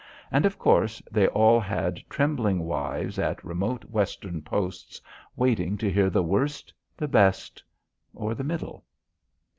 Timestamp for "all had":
1.27-2.01